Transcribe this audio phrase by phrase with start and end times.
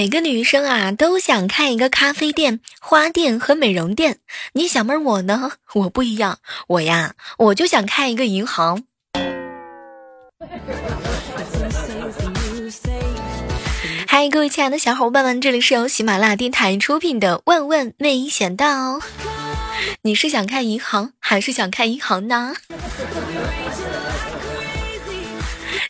[0.00, 4.16] 每个女生啊都想开一个咖啡店、花店和美容店。
[4.54, 5.52] 你小妹儿我呢？
[5.74, 6.38] 我不一样，
[6.68, 8.84] 我呀我就想开一个银行。
[14.06, 18.96] 嗨，各位亲爱的小伙伴们，这里是由喜马拉雅电台出品的《万万没想到》。
[20.00, 22.54] 你是想开银行，还是想开银行呢？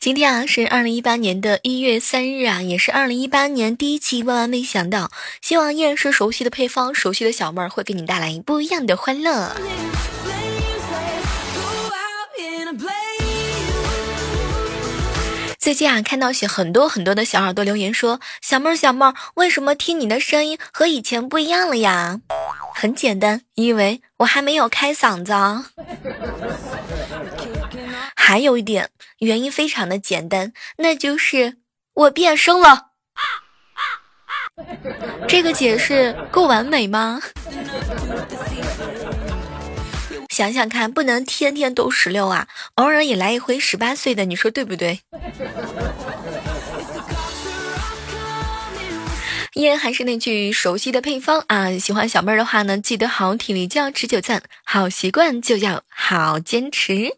[0.00, 4.23] 今天啊是二零一八年的一月三日啊，也是二零一八年第一期。
[4.23, 5.10] 万万没想到，
[5.42, 9.54] 希望依然是熟悉的配方，熟悉的小妹儿会给你带来不一样的欢乐。
[15.59, 22.18] 最近啊，看到很多很多的小耳朵留言说：“小妹儿，小妹儿，为什么听你的声音和以前不一样了呀？”
[22.74, 25.35] 很简单，因为我还没有开嗓子。
[28.16, 28.88] 还有一点
[29.21, 31.59] 原因非常的简单，那就是
[31.95, 32.88] 我变声了。
[35.29, 37.21] 这个解释够完美吗？
[40.30, 45.01] 想想看，不能天天都十六啊，偶尔也来一回十八岁的，你说对不对？
[49.54, 51.76] 依然还是那句熟悉的配方啊！
[51.79, 57.15] 喜欢小妹儿的话呢，记得好体力就要持久战，好习惯就要好坚持。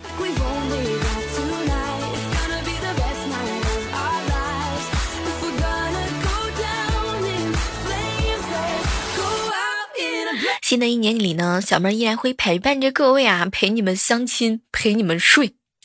[10.73, 15.55] 新的一年里呢，小妹儿依然会陪伴着各位啊，陪你们相亲，陪你们睡。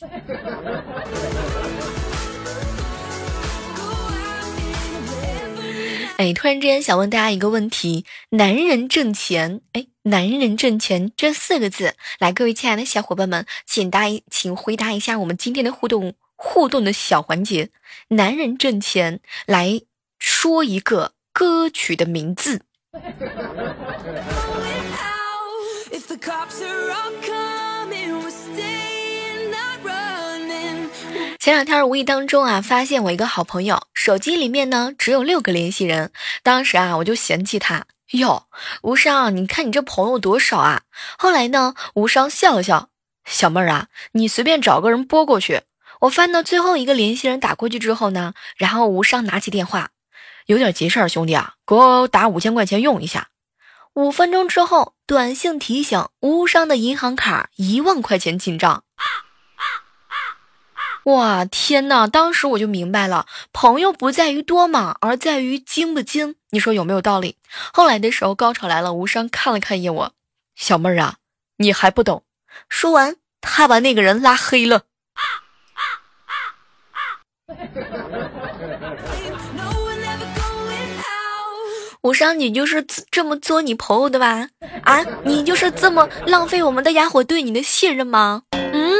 [6.16, 17.68] 哎，突然之间想问大家一个问题：男人挣钱，哎，男人挣钱这四个字，来，各位亲爱的小伙伴们，请答，请回答一下我们今天的互动互动的小环节。
[18.08, 19.82] 男人挣钱，来
[20.18, 22.62] 说一个歌曲的名字。
[31.38, 36.12] 前两天无意当中啊，发现我一个好朋友手机里面呢只有六个联系人。
[36.42, 38.44] 当时啊，我就嫌弃他哟，
[38.82, 40.82] 无伤，你看你这朋友多少啊？
[41.16, 42.90] 后来呢，无伤笑了笑，
[43.24, 45.62] 小妹儿啊，你随便找个人拨过去。
[46.00, 49.88] 我翻到最后一个联系人打过去之后呢，然后无伤拿起电话，
[50.44, 53.28] 有点急事儿，兄弟啊，给我打五千块钱用一下。
[53.98, 58.84] 五分钟之后，短信提醒无伤的银行卡一万块钱进账。
[61.02, 62.06] 哇天哪！
[62.06, 66.36] 当时我就明白了，朋友不在于多嘛，而在于精不精。
[66.50, 67.38] 你说有没有道理？
[67.72, 70.12] 后来的时候，高潮来了，无伤看了看一眼我，
[70.54, 71.16] 小妹儿啊，
[71.56, 72.22] 你还不懂。
[72.68, 74.76] 说完，他把那个人拉黑了。
[74.76, 75.22] 啊
[75.74, 75.82] 啊
[76.28, 76.32] 啊
[78.14, 78.27] 啊
[82.02, 84.48] 无伤，你就是这么做你朋友的吧？
[84.82, 88.42] 啊，你就是这么浪费我们的哑火对你的信任吗？
[88.52, 88.92] 嗯。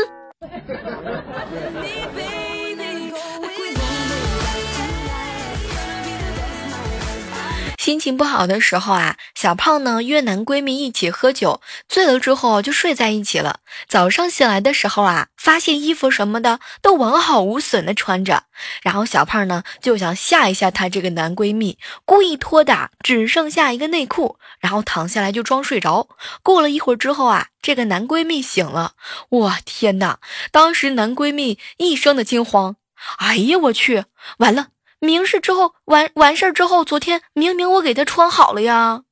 [7.88, 13.60] 心情不好的时候啊，小胖呢约男闺蜜一起喝酒，醉了之后就睡在一起了。
[13.88, 18.42] 早上醒来的时候啊，发现衣服什么的都完好无损的穿着，
[18.82, 26.08] 然后小胖呢就想吓一吓她这个男闺蜜，故意脱的只剩下一个内裤，然后躺下来就装睡着。
[26.42, 28.92] 过了一会儿之后啊，这个男闺蜜醒了，
[29.30, 30.18] 哇天哪！
[30.52, 32.76] 当时男闺蜜一声的惊慌，
[33.16, 34.04] 哎呀我去，
[34.40, 34.66] 完了！
[35.00, 39.02] 明事之后完完事儿之后，昨天明明我给他穿好了呀，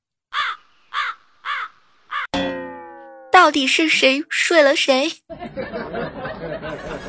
[3.31, 5.13] 到底是谁睡了谁？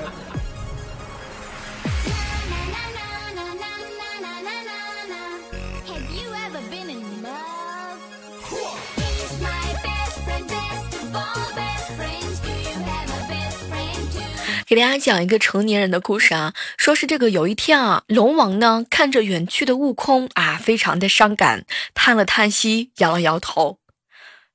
[14.67, 23.79] 给大家讲一个成年人的故事啊，说是这个有一天啊，龙王呢看着远去的悟空啊，非常的伤感，叹了叹息，摇了摇头，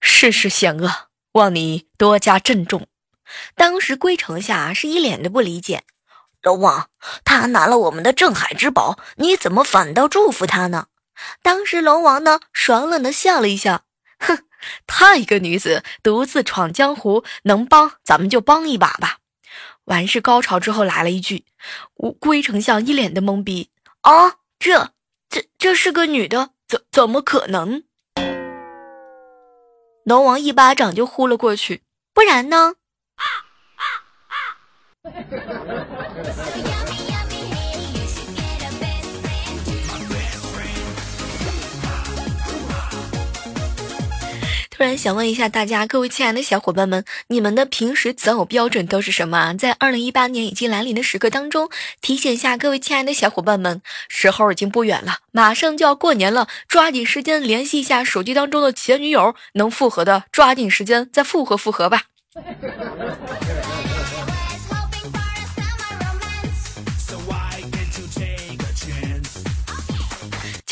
[0.03, 2.89] 世事险恶，望你多加珍重。
[3.55, 5.85] 当时龟丞相是一脸的不理解，
[6.43, 6.91] 龙王
[7.25, 10.89] 他拿了我们的镇海之宝，你怎么反倒祝福他呢？
[11.43, 13.85] 当时龙王呢爽冷的笑了一笑，
[14.19, 14.41] 哼，
[14.87, 19.21] 他一个女子独自闯江湖，能帮咱们就帮一把吧。
[19.85, 21.45] 完事高潮之后来了一句，
[22.21, 23.71] 龟丞相一脸的懵逼
[24.03, 24.37] 啊！
[24.59, 24.93] 这
[25.29, 27.83] 这这是个女的，怎怎么可能？
[30.05, 31.83] 龙王一巴掌就呼了过去，
[32.15, 32.75] 不然呢？
[33.17, 33.25] 啊
[33.77, 33.83] 啊
[34.29, 34.37] 啊
[44.83, 49.55] 突然想问一下大家，各位亲爱的小伙伴们，你们的平时择偶标准都是什么？
[49.55, 51.71] 在二零一八年已经来临的时刻当中，
[52.01, 62.03] 提醒一下各位亲爱的小伙伴们，时候已经不远了，马上就要过年了，抓紧时间联系一下手机当中的前女友，能复合的抓紧时间再复合复合吧。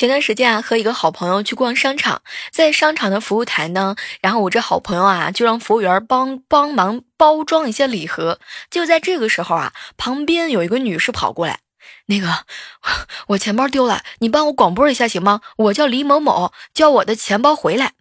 [0.01, 8.41] 前段时间啊，和一个好朋友去逛商场，在商场的服务台呢，然后我这好朋友啊，就让服务员帮帮忙包装一些礼盒。
[8.71, 11.61] 就在这个时候啊，旁边有一个女士跑过来，
[12.07, 12.47] 那个
[13.29, 15.43] 我钱包丢了，你帮我广播一下行吗？
[15.59, 17.93] 我叫李某某，叫我的钱包回来。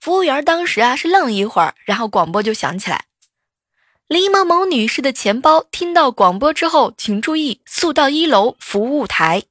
[0.00, 3.04] 服务员当时啊是愣了一会儿，然后广播就响起来，
[4.08, 5.64] 李某某女士的钱包。
[5.70, 9.44] 听到广播之后，请注意速到一楼服务台。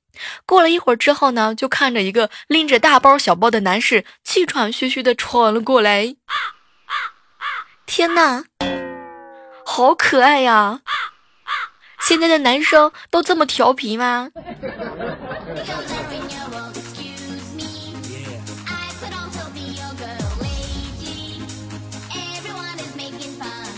[0.46, 6.16] 过了一会儿之后呢，就看着一个拎着大包小包的男士，气喘吁吁地闯了过来。
[7.86, 8.44] 天呐，
[9.66, 10.82] 好可爱呀！
[12.02, 14.30] 现在的男生都这么调皮吗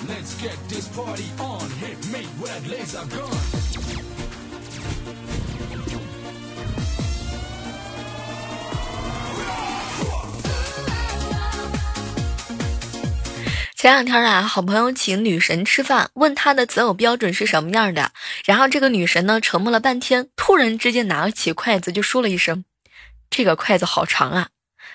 [0.08, 3.45] ？let's get this party on，hit me with laser gun。
[13.86, 18.12] 前两天啊，好朋友请女神吃饭，问她的择偶标准是什么样的。
[18.44, 22.66] 然后这个女神呢，沉默了半天，突然之间拿起筷子就说了一声
[23.30, 24.50] ：“这个筷子好长啊。”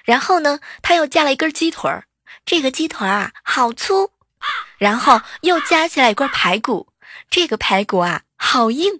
[0.04, 2.02] 然后呢，她又夹了一根鸡腿儿，
[2.44, 4.10] 这个鸡腿啊好粗。
[4.76, 6.88] 然后又夹起来一块排骨，
[7.30, 8.90] 这个排骨啊好硬。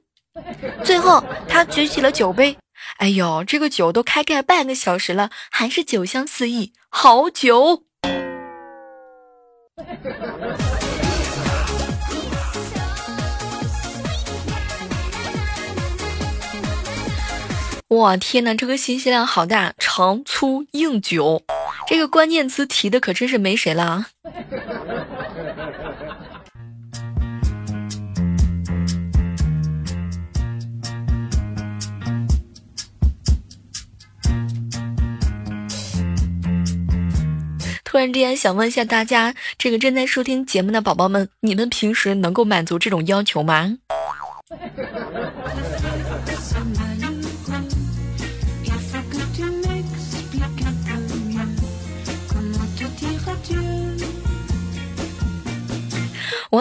[0.84, 2.56] 最后她举起了酒杯，
[2.98, 7.86] 哎呦，这个酒都开盖半个小时了，还是酒香四溢，好酒。
[17.88, 21.42] 我天哪，这个信息量好大，长粗硬久，
[21.88, 24.06] 这个关键词提的可真是没谁了。
[37.90, 43.78] 突然之间想问一下大家，这个正在收听节目的宝宝们，你们平时能够满足这种要求吗？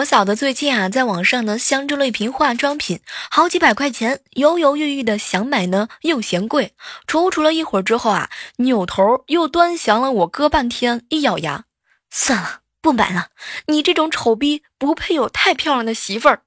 [0.00, 3.00] 我嫂子最近啊，在网上呢相中了一瓶化妆品，
[3.30, 6.72] 好几百块钱，犹犹豫豫的想买呢，又嫌贵，
[7.06, 11.64] 踌躇了一会儿之后啊，扭头又端详了我哥半天，一咬牙，
[12.10, 13.26] 算了，不买了。
[13.66, 16.40] 你这种丑逼不配有太漂亮的媳妇儿。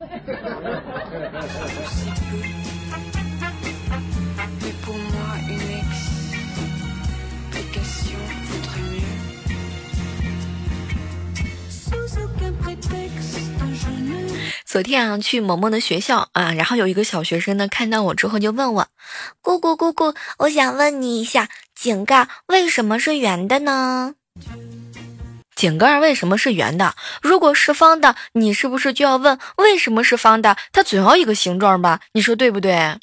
[14.74, 18.88] 昨天啊，去萌萌的学校啊，然后有一个小学生呢，看到我之后就问我
[19.40, 24.16] ：“姑姑姑姑，我想问你一下，井盖为什么是圆的呢？”
[25.54, 26.96] 井盖为什么是圆的？
[27.22, 30.56] 如果是方的，你是不是就要问为什么是方的？
[30.72, 32.00] 它总要一个形状吧？
[32.12, 32.98] 你说对不对？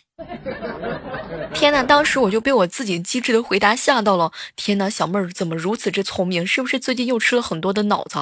[1.53, 1.81] 天哪！
[1.81, 4.33] 当时我就被我自己机智的回答吓到了。
[4.57, 6.45] 天哪，小妹儿怎么如此之聪明？
[6.45, 8.19] 是不是最近又吃了很多的脑子？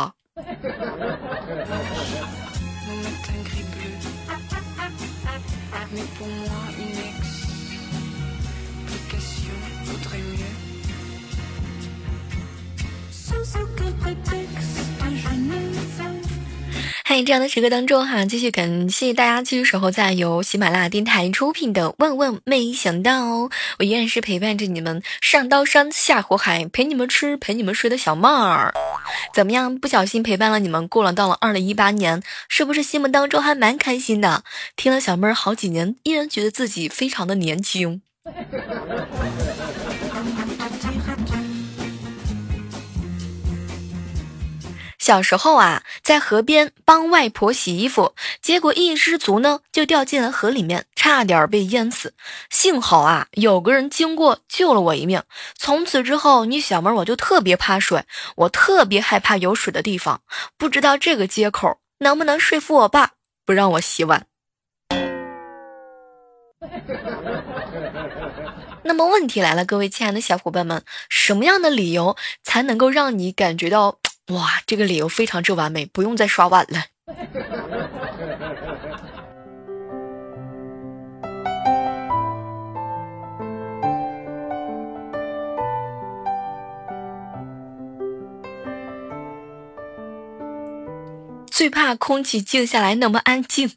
[17.23, 23.25] 这样的时刻当中哈，继续感谢大家继续守候在由喜马拉雅电台出品的《万万没想到》，
[23.79, 28.73] 我依然是陪伴着你们上刀山下火海，陪你们吃陪你们睡的小妹儿。
[29.33, 29.77] 怎么样？
[29.77, 34.43] 不小心陪伴了你们过了到了二零一八年，是不是心目当中还蛮开心的？
[34.75, 38.01] 听了小妹儿好几年，依然觉得自己非常的年轻。
[45.09, 48.13] 小时候啊，在河边帮外婆洗衣服，
[48.43, 52.13] 结果一失足呢，就掉进了河里面，差点被淹死。
[52.51, 55.23] 幸好啊，有个人经过救了我一命。
[55.57, 58.03] 从此之后，你小妹我就特别怕水，
[58.35, 60.21] 我特别害怕有水的地方。
[60.59, 63.13] 不知道这个接口能不能说服我爸
[63.47, 64.27] 不让我洗碗。
[68.83, 73.97] 那么问题来了，各位亲爱的小伙伴们，什么样的理由才能够让你感觉到
[74.29, 76.86] 哇，这个理由非常之完美，不用再刷碗了？
[91.51, 93.71] 最怕空气静下来那么安静。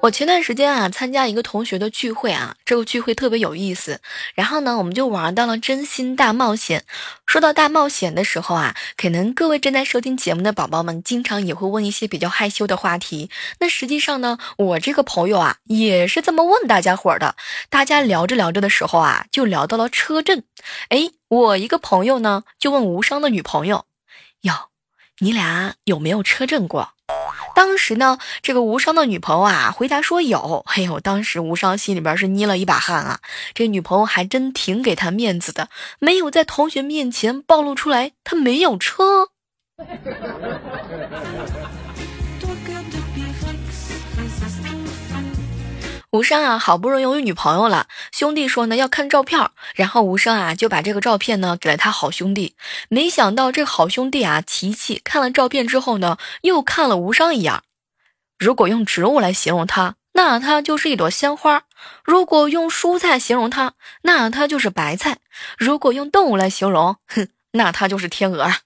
[0.00, 4.00] 我前段时间啊，参加一个同学的聚会啊，这个聚会特别有意思。
[4.34, 6.84] 然后呢，我们就玩到了真心大冒险。
[7.26, 13.30] 说到大冒险的时候啊，可能各位正在收听节目的宝宝们，经常也会问一些比较害羞的话题。
[13.60, 17.34] 那实际上呢，我这个朋友啊，也是这么问大家伙的。
[17.70, 20.44] 大家聊着聊着的时候啊，就聊到了车震。
[20.88, 23.86] 哎，我一个朋友呢，就问无伤的女朋友
[24.42, 24.68] ：“哟，
[25.20, 26.90] 你俩有没有车震过？”
[27.54, 30.64] 当时呢，这个无伤的女朋友啊，回答说有。
[30.74, 33.20] 哎呦，当时无伤心里边是捏了一把汗啊。
[33.54, 35.68] 这女朋友还真挺给他面子的，
[35.98, 39.28] 没有在同学面前暴露出来他没有车。
[46.14, 52.54] 无伤啊，好不容易有女朋友了，兄弟说呢要看照片，然后无伤啊就把这个照片呢给了他好兄弟。
[52.88, 57.62] 没想到这好兄弟啊，琪琪看了照片之后呢，又看了无伤一眼。
[58.38, 61.62] 如果用植物来形容它，那它就是一朵鲜花；
[62.04, 65.14] 如果用蔬菜形容它，那它就是白菜；
[65.58, 68.58] 如果用动物来形容，哼，那它就是天鹅啊。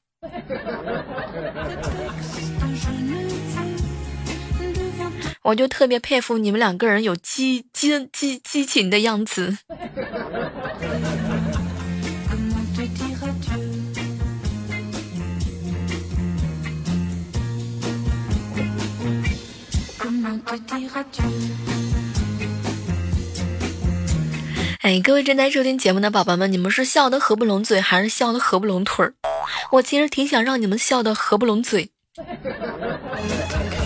[5.43, 9.59] 我就特别佩服你们两个人有激激激激情的样子。
[24.81, 29.13] 哎，各位正在收听节目的宝宝们，你们是笑的合不拢嘴，还是笑的合不拢腿儿？
[29.73, 31.91] 我其实挺想让你们笑的合不拢嘴。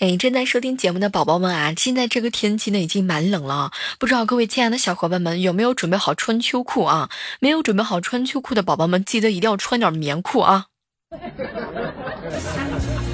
[0.00, 7.10] 哎，正在收听节目的宝宝们啊，现在这个天气呢已经蛮冷了，不知道各位亲爱的小伙伴们有没有准备好穿秋裤啊？
[7.40, 10.66] 没有准备好穿秋裤的宝宝们，记得一定要穿点棉裤啊！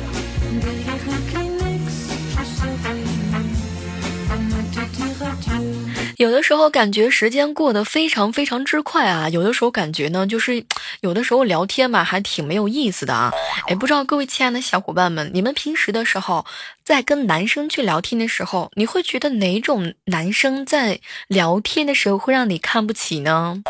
[6.24, 10.64] 有的时候感觉时间过得非常非常之快啊，有的时候感觉呢，就是
[11.02, 13.30] 有的时候聊天嘛，还挺没有意思的啊。
[13.66, 16.46] 哎，不知道各位亲爱的小伙伴们，你们平时的时候
[16.82, 23.60] 在跟男生去聊天的时候，你会觉得哪种男生在聊天的时候会让你看不起呢？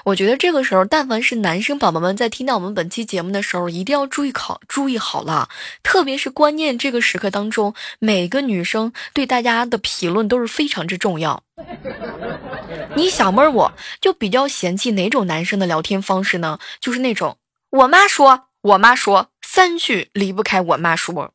[0.06, 5.50] 我觉得这个时候，但凡是男生宝宝们在听到我们本期节目的时候，一定要注意考，注意好了。
[5.84, 11.44] 特别是关键这个时刻当中，每个女生对大家的评论都是非常之重要。
[12.96, 16.60] 你小妹儿，我就比较嫌弃哪种男生的聊天方式呢？
[16.80, 17.38] 就是那种
[17.70, 21.34] 我妈说，我妈说，三句离不开我妈说。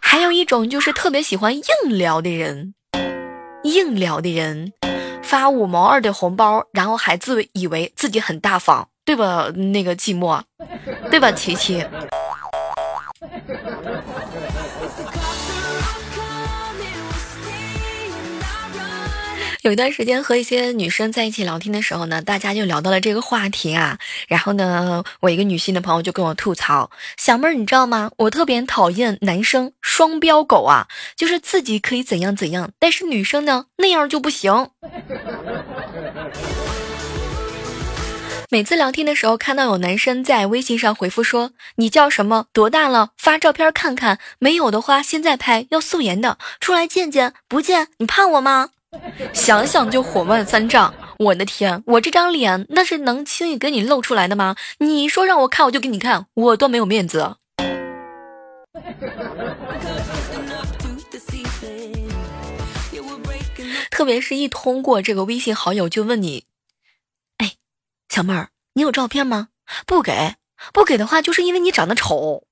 [0.00, 2.74] 还有一种就是特别喜欢硬聊的人，
[3.64, 4.72] 硬聊的人。
[5.26, 9.48] 发五毛二的红包，然后还自以为自己很大方，对吧？
[9.72, 10.40] 那个寂寞，
[11.10, 11.32] 对吧？
[11.32, 11.84] 琪琪。
[19.66, 23.98] 有一段时间和一些女生在一起聊天的时候呢，大家就聊到了这个话题啊。
[24.28, 28.12] 然后呢，我一个女性的朋友就跟我吐槽：“小妹儿，你知道吗？
[28.16, 34.70] 我特别讨厌男生双标狗啊，就是自己可以怎样怎样，但是女生呢那样就不行。”
[38.48, 42.46] 每次聊天的时候，看到有男生在微信上回复说：“你叫什么？
[42.52, 43.10] 多大了？
[43.18, 44.20] 发照片看看。
[44.38, 47.32] 没有的话，现在拍，要素颜的，出来见见。
[47.48, 48.68] 不见，你怕我吗？”
[49.32, 54.56] 想想就火冒三丈，我的天，我这张脸那是能轻易给你露出来的吗？
[54.78, 57.36] 你说让我看我就给你看，我多没有面子。
[63.90, 66.44] 特别是一通过这个微信好友就问你，
[67.38, 67.54] 哎，
[68.10, 69.48] 小妹儿，你有照片吗？
[69.86, 70.34] 不给，
[70.74, 72.44] 不给的话就是因为你长得丑。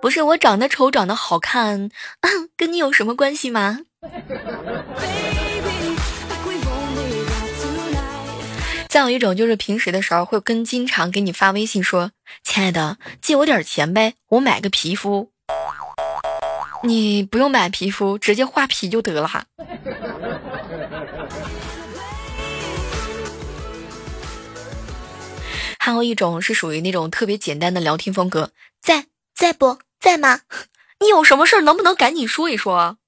[0.00, 1.88] 不是我长得丑，长得好看，
[2.56, 3.80] 跟你有什么关系吗？
[8.88, 12.10] 再有一种就是平时的时候会跟经常给你发微信说
[12.44, 15.30] ：“亲爱的，借我点钱呗，我买个皮肤。”
[16.84, 19.44] 你不用买皮肤，直接画皮就得了哈。
[25.78, 30.40] 还有一种是属于那种特别简单的聊天风格，在在不在吗？
[31.00, 32.98] 你有什么事儿能不能赶紧说一说？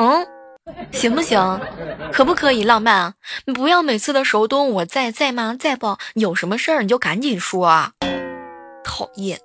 [0.00, 0.24] 嗯，
[0.92, 1.60] 行不行？
[2.12, 3.14] 可不可以浪漫啊？
[3.46, 5.56] 你不要每次的时候都问我在在吗？
[5.58, 5.98] 在不？
[6.14, 7.90] 有什么事儿你就赶紧说啊。
[8.84, 9.40] 讨厌。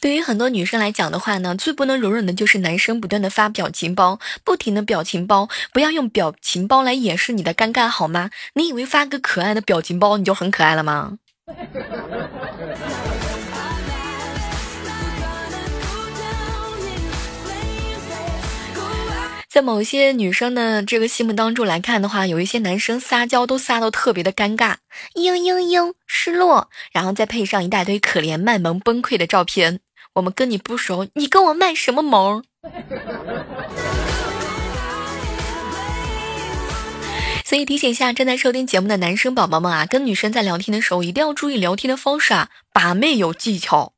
[0.00, 5.48] 对于很多女生来讲的话呢，最不能容忍的就是男生不断的发表情包，不停的表情包。
[5.72, 8.30] 不要用表情包来掩饰你的尴尬，好吗？
[8.54, 11.18] 你以为发个可爱的表情包你就很可爱了吗？
[19.58, 24.76] 在某些女生的这个心目当中来看的话，有一些男生撒娇都撒到特别的尴尬，
[25.16, 29.80] 嘤嘤嘤，失落，然后再配上一大堆可怜卖萌崩溃的照片。
[30.12, 32.44] 我们跟你不熟，你跟我卖什么萌？
[37.44, 43.92] 所以提醒一下正在收听节目的男生宝宝们啊，跟女生在聊天的时候一定要注意聊天的方式啊，把妹有技巧。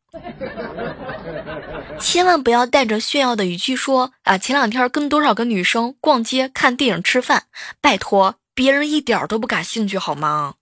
[2.00, 7.44] 千万不要带着炫耀的语气说啊，前两天跟多少个女生逛街、看电影、吃饭，
[7.80, 10.54] 拜托，别人一点都不感兴趣好吗？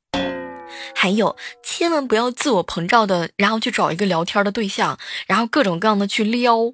[0.95, 6.73] 还有，千万不要自我膨胀的，然后去找一个聊天的对象，然后各种各样的去撩，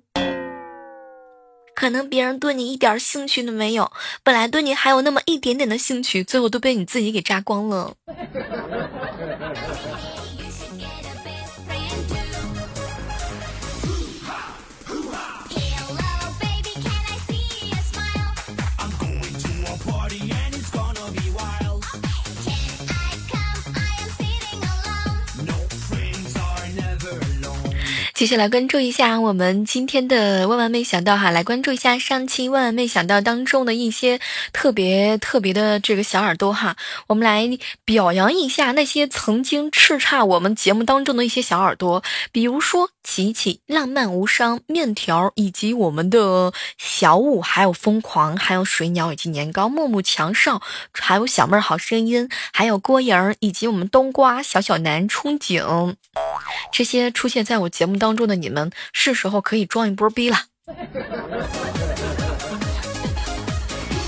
[1.75, 3.93] 可能别人对你一点兴趣都没有，
[4.25, 7.95] 本来对你还有那么一点点的兴趣，最后都被你自己给榨光了。
[28.15, 34.21] 接下来关注一下我们今天的万万没想到哈，来关注一下上期万万没想到当中的一些
[34.53, 36.77] 特别特别的这个小耳朵哈，
[37.09, 55.97] 我们来表扬一下那些曾经叱咤我们节目当中的一些小耳朵，比如说琪琪、浪漫无伤、面条以及我们的小五，还有疯狂，还有水鸟以及年糕、木木、强少，还有小妹儿好声音，还有郭莹儿以及我们冬瓜、小小南、憧憬，
[56.73, 58.15] 这些出现在我节目当。
[58.15, 60.37] 中的你们是时候可以装一波逼了。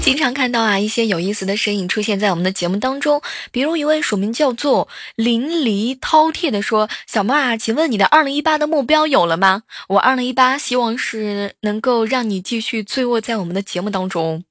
[0.00, 4.86] 经常看到啊一些有意思的身影出现在我们的节目当中，比如一位署名叫做
[5.16, 9.64] 淋漓饕餮的说：“小妹啊，请问你的二零一八的目标有了吗？
[9.88, 14.44] 我二零一八希望是能够让你继续醉卧在我们的节目当中。”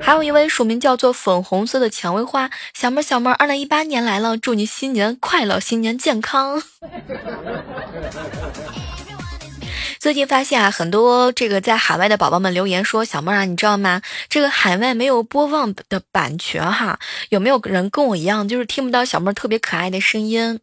[0.00, 6.62] 还有一位署名叫做粉红色的蔷薇花，小妹儿小妹儿，二零一八年来了，祝你新年快乐，新年健康。
[10.00, 14.00] 最近发现啊，很多这个在海外的宝宝们留言说，小妹儿啊，你知道吗？
[14.28, 16.98] 这个海外没有播放的版权哈，
[17.30, 20.60] 有没有人跟我一样，就是听不到小妹儿特别可爱的声音？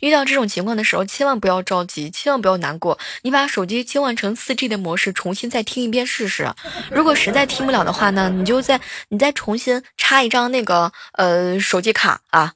[0.00, 2.98] 遇到这种情况的时候，千万不要着急，千万不要难过。
[3.22, 6.52] 你把手机切换成四 G 的模式，重新再听一遍试试。
[6.90, 12.52] 如果实在听不了的话呢，你就再你再重新插一张那个呃手机卡啊。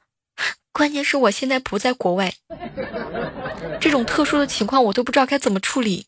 [0.72, 2.32] 关键是我现在不在国外，
[3.78, 6.06] 这种特殊的情况我都不知道该怎么处理。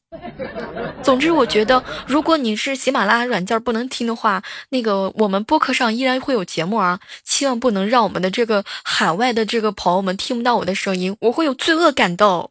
[1.03, 12.49] 总之，我觉得如果你是喜马拉雅软件不能听的话，那个我们播客上依然会有节目啊，千万不能让我们的这个海外的这个朋友们听不到我的声音，我会有罪恶感的。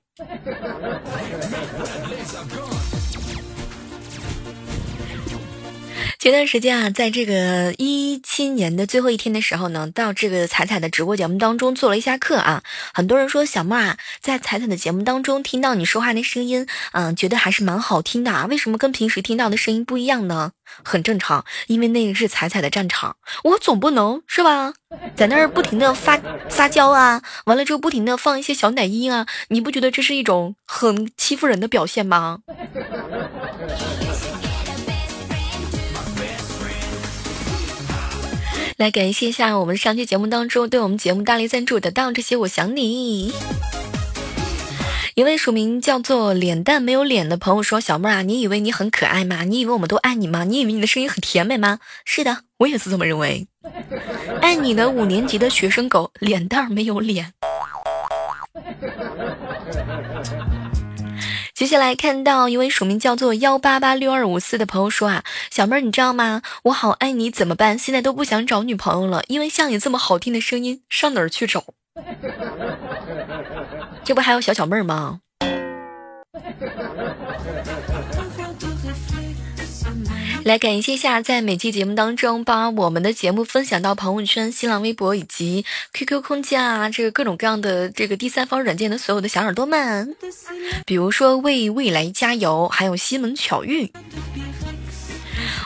[6.23, 12.63] 前段时间啊，在这个一七年的最后一天的时候呢，到这个彩彩的直播节目当中做了一下课啊。
[12.93, 18.45] 很多人说小莫啊，在彩彩的节目当中听到你说话那声音，嗯，觉得还是蛮好听的啊。
[18.49, 20.51] 为什么跟平时听到的声音不一样呢？
[20.81, 24.73] 很正常，因为那个是彩彩的战场，我总不能是吧，
[25.13, 32.39] 在那儿不停的发撒娇啊，完了之后不停的放一些小奶音啊，你不觉得这是一种很欺负人的表现吗？
[38.77, 43.31] 来感谢一下我们上期节目当中对我们节目大力赞助的当这些我想你。
[45.13, 49.43] 一位署名叫做脸蛋没有脸的朋友说：“小妹儿啊，你以为你很可爱吗？
[49.43, 50.43] 你以为我们都爱你吗？
[50.43, 51.77] 你以为你的声音很甜美吗？
[52.03, 53.47] 是的，我也是这么认为。
[54.41, 57.33] 爱你的五年级的学生狗，脸蛋没有脸。”
[61.53, 66.41] 接下来看到一位署名叫做幺八八六二五四的朋友说啊，小妹儿你知道吗？
[66.63, 67.77] 我好爱你怎么办？
[67.77, 71.63] 现在都不想找女朋友了，因为像你这么好听的声音，上哪儿去找？
[74.03, 75.19] 这不还有小小妹儿吗？
[80.43, 90.15] 来感谢一下，在每期节目当中把我们的节目分享到朋友圈、新浪微博以及 QQ 空间啊，这个各种各样的这个第三方软件的所有的小耳朵们，
[90.85, 93.89] 比如说为未来加油，还有西门巧遇。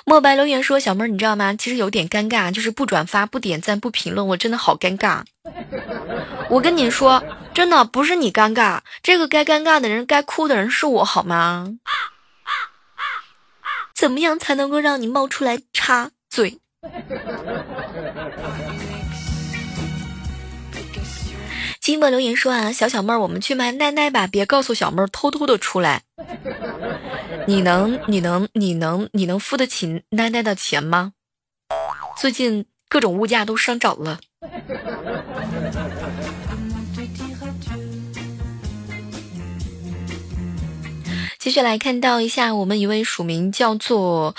[0.05, 1.55] 墨白留言说：“小妹儿，你知道吗？
[1.55, 5.21] 其实有点尴尬，就是不转发、不点赞、不评论，我真的好尴尬。
[6.49, 7.21] 我跟你说，
[7.53, 11.67] 真的不是你尴尬，这个该尴尬的人、该哭的人是我，好吗？
[13.97, 16.60] 怎么样才能够让你冒出来插嘴？”
[21.81, 26.03] 金伯留言说：“啊，小小妹儿，我们去买奶奶吧，别告诉小妹儿偷偷的出来。”
[27.47, 31.13] 你能你能你能你能付得起奶奶的钱吗？
[32.17, 34.19] 最近各种物价都上涨了。
[41.47, 44.36] 继续来看到一下，我们一位署名叫做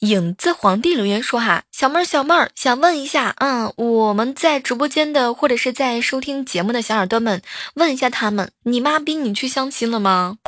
[0.00, 7.40] 影子皇帝留言说：“哈，小妹儿小妹儿，想问一下，嗯，我们在直播间的或者是在收听节目的小耳朵们，
[7.74, 10.38] 问一下他们，你妈逼你去相亲了吗？”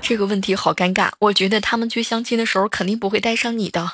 [0.00, 3.90] 这个问题好尴尬，我觉得他们去相亲的时候肯定不会带上你的。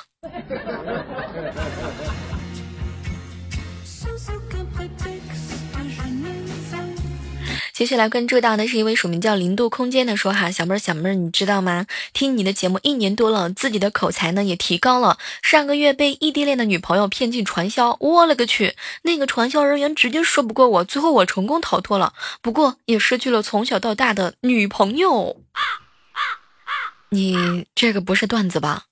[7.75, 11.85] 接下来关注到的是一位署名叫零度空间的说哈，小妹儿小妹儿，你知道吗？
[12.13, 15.17] 听你的节目一年多了，自己的口才呢也提高了。
[15.41, 18.75] 上个月被异地恋的女朋友骗进传销，我勒个去！
[19.01, 25.35] 那个传销人员直接说不过我，最后我成功逃脱了，不过也失去了从小到大的女朋友。
[27.09, 28.85] 你这个不是段子吧？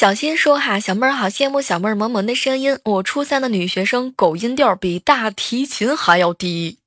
[0.00, 2.78] 小新说：“哈，小妹儿好羡慕小妹儿萌萌的声音。
[2.86, 6.78] 我初三的女学生狗音调比大提琴还要低。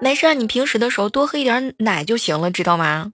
[0.00, 3.12] 没事，你平时的时候多喝一点奶就行了，知道吗？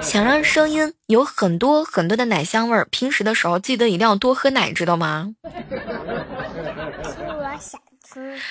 [0.00, 5.50] 想让声音有很多很多的奶香味儿，平时的时候记得一定要多喝奶，知道吗？”我
[7.58, 7.80] 想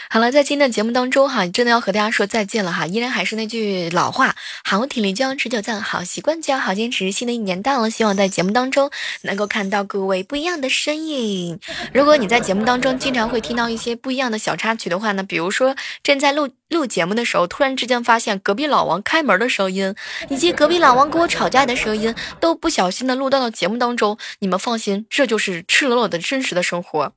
[0.09, 2.87] 好了，在今天的节目当中哈，真的要和大家说再见了哈。
[2.87, 7.11] 依然还是那句老话，好体力就要持久战，好习惯就要好坚持。
[7.11, 8.89] 新的一年到了，希望在节目当中
[9.23, 11.59] 能够看到各位不一样的身影。
[11.93, 19.93] 如果你在节目当中经常会听到一些不一样的小插曲的话呢，比如说正在录录节目的时候，突然之间发现隔壁老王开门的声音，
[20.29, 24.17] 以及隔壁老王跟我吵架的声音，都不小心的录到了节目当中。
[24.39, 27.11] 你们放心，这就是赤裸裸的真实的生活。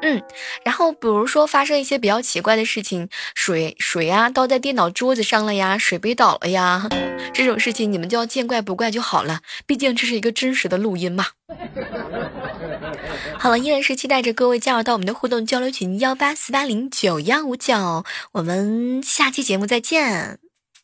[0.00, 0.22] 嗯，
[0.64, 6.88] 然后比如说发生一些比较奇怪的事情，水水啊倒在电脑桌子上了呀，水杯倒了呀，
[7.34, 11.26] 这种事情你们就要见怪不怪就好了，毕竟这是一个真实的录音嘛。
[13.38, 20.38] 好了，依然是期待着各位加入到我们的互动交流群幺八四八零九幺五九，我们下期节目再见。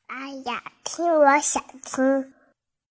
[0.08, 2.33] 哎呀，听我想听。